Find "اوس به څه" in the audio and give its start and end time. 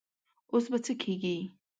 0.51-0.93